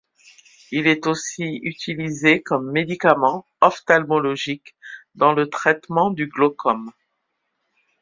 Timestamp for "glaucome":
6.25-6.91